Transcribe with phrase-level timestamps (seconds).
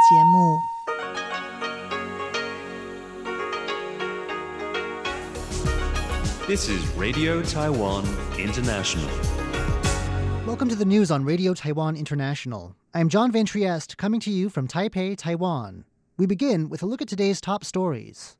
[0.00, 0.76] 节目。
[6.46, 8.04] This is Radio Taiwan
[8.38, 9.08] International.
[10.46, 12.76] Welcome to the news on Radio Taiwan International.
[12.94, 15.84] I'm John Van Trieste coming to you from Taipei, Taiwan.
[16.16, 18.36] We begin with a look at today's top stories.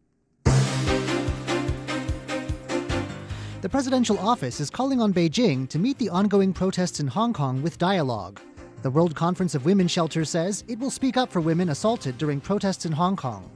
[3.63, 7.61] The presidential office is calling on Beijing to meet the ongoing protests in Hong Kong
[7.63, 8.41] with dialogue.
[8.87, 12.41] The World Conference of Women's Shelters says it will speak up for women assaulted during
[12.41, 13.51] protests in Hong Kong.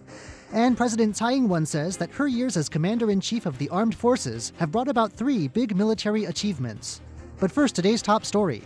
[0.53, 3.69] And President Tsai Ing wen says that her years as Commander in Chief of the
[3.69, 7.01] Armed Forces have brought about three big military achievements.
[7.39, 8.65] But first, today's top story.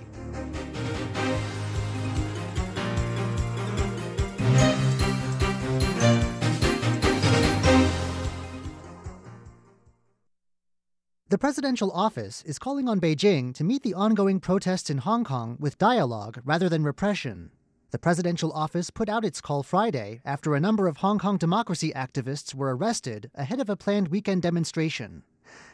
[11.45, 15.77] Presidential office is calling on Beijing to meet the ongoing protests in Hong Kong with
[15.77, 17.51] dialogue rather than repression.
[17.91, 21.93] The presidential office put out its call Friday after a number of Hong Kong democracy
[21.95, 25.23] activists were arrested ahead of a planned weekend demonstration.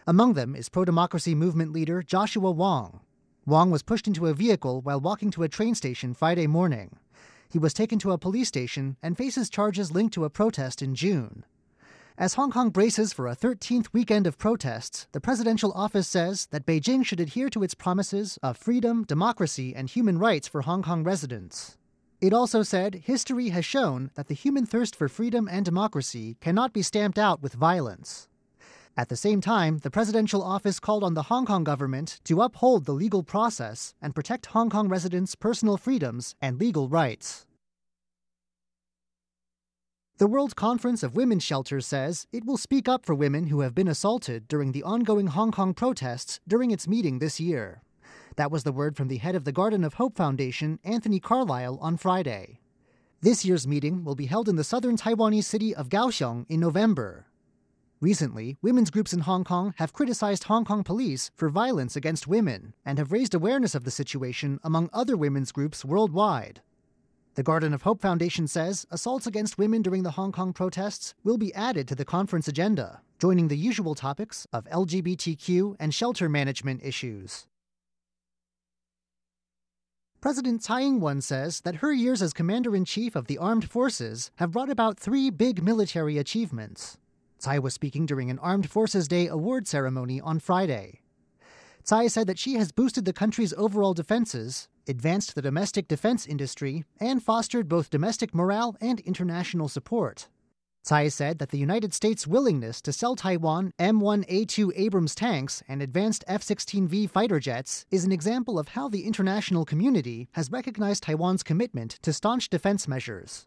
[0.08, 2.98] Among them is pro democracy movement leader Joshua Wong.
[3.46, 6.96] Wong was pushed into a vehicle while walking to a train station Friday morning.
[7.48, 10.96] He was taken to a police station and faces charges linked to a protest in
[10.96, 11.44] June.
[12.18, 16.66] As Hong Kong braces for a 13th weekend of protests, the presidential office says that
[16.66, 21.02] Beijing should adhere to its promises of freedom, democracy, and human rights for Hong Kong
[21.02, 21.78] residents.
[22.20, 26.74] It also said history has shown that the human thirst for freedom and democracy cannot
[26.74, 28.28] be stamped out with violence.
[28.96, 32.84] At the same time, the presidential office called on the Hong Kong government to uphold
[32.84, 37.46] the legal process and protect Hong Kong residents' personal freedoms and legal rights.
[40.20, 43.74] The World Conference of Women's Shelters says it will speak up for women who have
[43.74, 47.80] been assaulted during the ongoing Hong Kong protests during its meeting this year.
[48.36, 51.78] That was the word from the head of the Garden of Hope Foundation, Anthony Carlisle,
[51.80, 52.60] on Friday.
[53.22, 57.24] This year's meeting will be held in the southern Taiwanese city of Kaohsiung in November.
[58.02, 62.74] Recently, women's groups in Hong Kong have criticized Hong Kong police for violence against women
[62.84, 66.60] and have raised awareness of the situation among other women's groups worldwide.
[67.40, 71.38] The Garden of Hope Foundation says assaults against women during the Hong Kong protests will
[71.38, 76.84] be added to the conference agenda, joining the usual topics of LGBTQ and shelter management
[76.84, 77.46] issues.
[80.20, 83.70] President Tsai Ing wen says that her years as Commander in Chief of the Armed
[83.70, 86.98] Forces have brought about three big military achievements.
[87.38, 91.00] Tsai was speaking during an Armed Forces Day award ceremony on Friday.
[91.84, 96.84] Tsai said that she has boosted the country's overall defenses, advanced the domestic defense industry,
[97.00, 100.28] and fostered both domestic morale and international support.
[100.82, 106.24] Tsai said that the United States' willingness to sell Taiwan M1A2 Abrams tanks and advanced
[106.26, 111.42] F 16V fighter jets is an example of how the international community has recognized Taiwan's
[111.42, 113.46] commitment to staunch defense measures.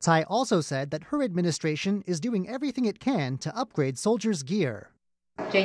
[0.00, 4.90] Tsai also said that her administration is doing everything it can to upgrade soldiers' gear.
[5.50, 5.64] 最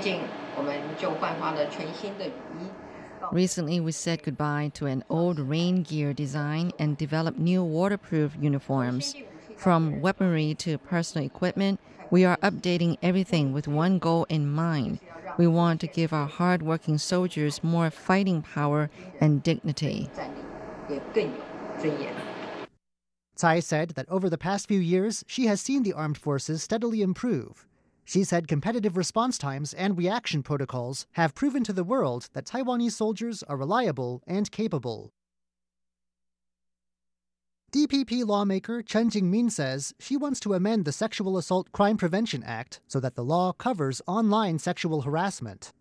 [3.31, 9.16] Recently, we said goodbye to an old rain gear design and developed new waterproof uniforms.
[9.56, 15.00] From weaponry to personal equipment, we are updating everything with one goal in mind.
[15.38, 18.90] We want to give our hardworking soldiers more fighting power
[19.22, 20.09] and dignity.
[23.36, 27.02] Tsai said that over the past few years, she has seen the armed forces steadily
[27.02, 27.66] improve
[28.09, 32.94] she said competitive response times and reaction protocols have proven to the world that Taiwanese
[32.94, 35.12] soldiers are reliable and capable.
[37.72, 42.81] DPP lawmaker Chen Jingmin says she wants to amend the Sexual Assault Crime Prevention Act
[42.88, 45.72] so that the law covers online sexual harassment.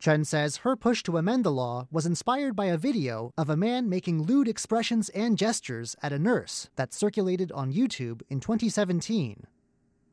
[0.00, 3.56] Chen says her push to amend the law was inspired by a video of a
[3.56, 9.46] man making lewd expressions and gestures at a nurse that circulated on YouTube in 2017.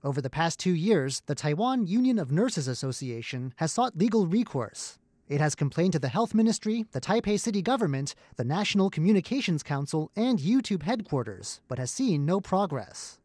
[0.04, 5.00] Over the past two years, the Taiwan Union of Nurses Association has sought legal recourse.
[5.30, 10.12] It has complained to the Health Ministry, the Taipei City Government, the National Communications Council,
[10.18, 13.18] and YouTube headquarters, but has seen no progress.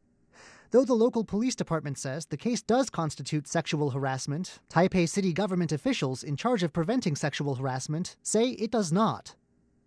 [0.71, 5.73] Though the local police department says the case does constitute sexual harassment, Taipei city government
[5.73, 9.35] officials in charge of preventing sexual harassment say it does not.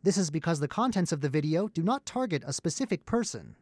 [0.04, 3.56] This is because the contents of the video do not target a specific person.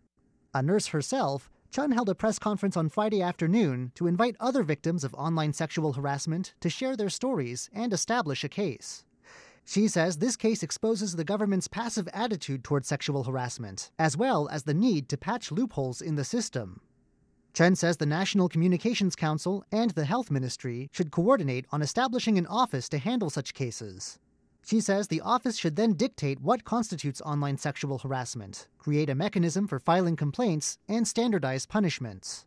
[0.51, 5.03] A nurse herself, Chen held a press conference on Friday afternoon to invite other victims
[5.03, 9.05] of online sexual harassment to share their stories and establish a case.
[9.65, 14.63] She says this case exposes the government's passive attitude toward sexual harassment, as well as
[14.63, 16.81] the need to patch loopholes in the system.
[17.53, 22.47] Chen says the National Communications Council and the Health Ministry should coordinate on establishing an
[22.47, 24.17] office to handle such cases.
[24.65, 29.67] She says the office should then dictate what constitutes online sexual harassment, create a mechanism
[29.67, 32.45] for filing complaints, and standardize punishments.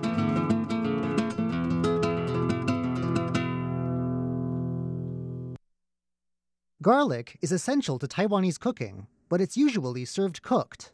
[6.86, 10.92] Garlic is essential to Taiwanese cooking, but it's usually served cooked.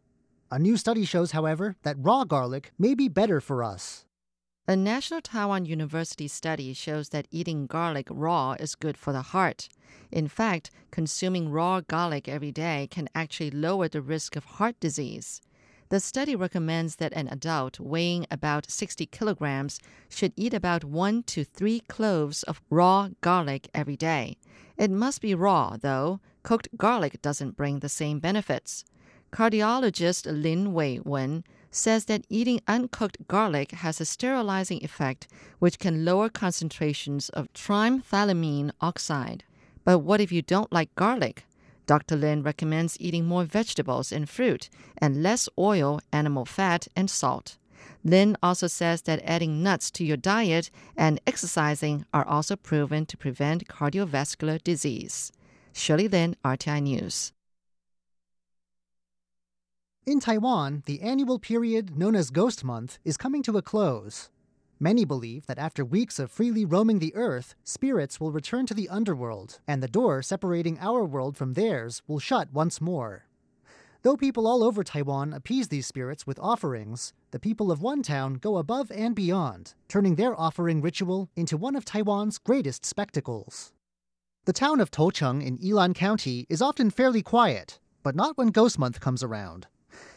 [0.49, 4.05] A new study shows, however, that raw garlic may be better for us.
[4.69, 9.67] A National Taiwan University study shows that eating garlic raw is good for the heart.
[10.09, 15.41] In fact, consuming raw garlic every day can actually lower the risk of heart disease.
[15.89, 19.77] The study recommends that an adult weighing about 60 kilograms
[20.07, 24.37] should eat about one to three cloves of raw garlic every day.
[24.81, 26.21] It must be raw, though.
[26.41, 28.83] Cooked garlic doesn't bring the same benefits.
[29.31, 35.27] Cardiologist Lin Wei Wen says that eating uncooked garlic has a sterilizing effect
[35.59, 39.43] which can lower concentrations of trimethylamine oxide.
[39.83, 41.45] But what if you don't like garlic?
[41.85, 42.15] Dr.
[42.15, 44.67] Lin recommends eating more vegetables and fruit
[44.97, 47.59] and less oil, animal fat, and salt.
[48.03, 53.17] Lin also says that adding nuts to your diet and exercising are also proven to
[53.17, 55.31] prevent cardiovascular disease.
[55.73, 57.33] Shirley Lin, RTI News.
[60.05, 64.29] In Taiwan, the annual period known as Ghost Month is coming to a close.
[64.79, 68.89] Many believe that after weeks of freely roaming the earth, spirits will return to the
[68.89, 73.25] underworld, and the door separating our world from theirs will shut once more.
[74.03, 78.35] Though people all over Taiwan appease these spirits with offerings, the people of one town
[78.35, 83.73] go above and beyond, turning their offering ritual into one of Taiwan's greatest spectacles.
[84.45, 88.79] The town of Toucheng in Yilan County is often fairly quiet, but not when Ghost
[88.79, 89.67] Month comes around.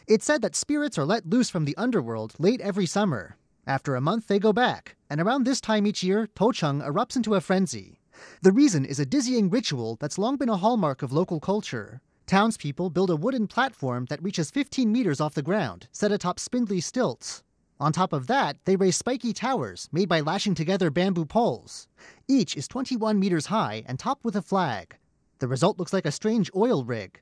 [0.07, 3.37] It's said that spirits are let loose from the underworld late every summer.
[3.67, 7.35] After a month, they go back, and around this time each year, Toucheng erupts into
[7.35, 7.99] a frenzy.
[8.41, 12.01] The reason is a dizzying ritual that's long been a hallmark of local culture.
[12.27, 16.81] Townspeople build a wooden platform that reaches 15 meters off the ground, set atop spindly
[16.81, 17.43] stilts.
[17.79, 21.87] On top of that, they raise spiky towers made by lashing together bamboo poles.
[22.27, 24.97] Each is 21 meters high and topped with a flag.
[25.37, 27.21] The result looks like a strange oil rig.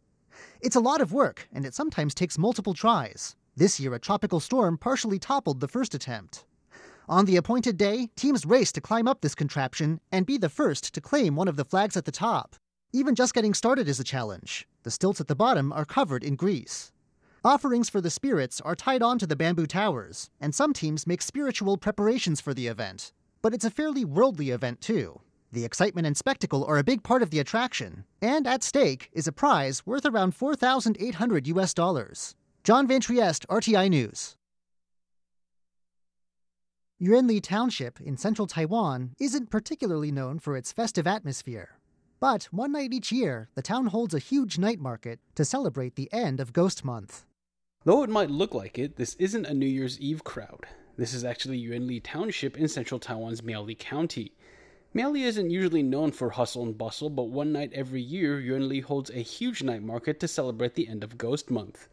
[0.61, 3.35] It's a lot of work, and it sometimes takes multiple tries.
[3.57, 6.45] This year, a tropical storm partially toppled the first attempt.
[7.09, 10.93] On the appointed day, teams race to climb up this contraption and be the first
[10.93, 12.55] to claim one of the flags at the top.
[12.95, 14.67] Even just getting started is a challenge.
[14.83, 16.91] The stilts at the bottom are covered in grease.
[17.43, 21.75] Offerings for the spirits are tied onto the bamboo towers, and some teams make spiritual
[21.75, 23.11] preparations for the event.
[23.41, 25.21] But it's a fairly worldly event, too.
[25.51, 29.27] The excitement and spectacle are a big part of the attraction, and at stake is
[29.27, 32.35] a prize worth around 4,800 US dollars.
[32.63, 34.37] John Van Trieste, RTI News.
[37.01, 41.79] Yuanli Township in central Taiwan isn't particularly known for its festive atmosphere.
[42.23, 46.07] But one night each year, the town holds a huge night market to celebrate the
[46.13, 47.25] end of Ghost Month.
[47.83, 50.65] Though it might look like it, this isn't a New Year's Eve crowd.
[50.95, 54.31] This is actually Yuanli Township in central Taiwan's Miaoli County.
[54.95, 59.09] Miaoli isn't usually known for hustle and bustle, but one night every year, Yuanli holds
[59.09, 61.89] a huge night market to celebrate the end of Ghost Month.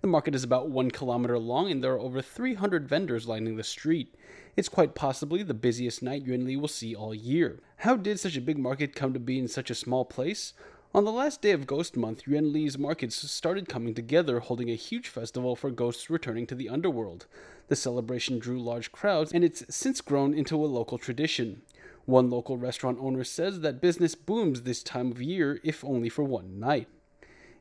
[0.00, 3.62] The market is about one kilometer long, and there are over 300 vendors lining the
[3.62, 4.14] street.
[4.56, 7.60] It's quite possibly the busiest night Yuanli will see all year.
[7.76, 10.54] How did such a big market come to be in such a small place?
[10.94, 15.06] On the last day of Ghost Month, Yuanli's markets started coming together, holding a huge
[15.06, 17.26] festival for ghosts returning to the underworld.
[17.68, 21.60] The celebration drew large crowds, and it's since grown into a local tradition.
[22.06, 26.24] One local restaurant owner says that business booms this time of year, if only for
[26.24, 26.88] one night.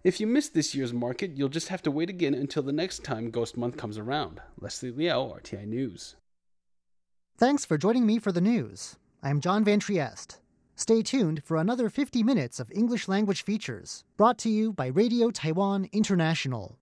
[0.01, 3.03] If you missed this year's market, you'll just have to wait again until the next
[3.03, 4.39] time Ghost Month comes around.
[4.59, 6.15] Leslie Liao, RTI News.
[7.37, 8.95] Thanks for joining me for the news.
[9.21, 10.39] I'm John Van Trieste.
[10.77, 15.31] Stay tuned for another 50 minutes of English language features brought to you by Radio
[15.31, 16.79] Taiwan International.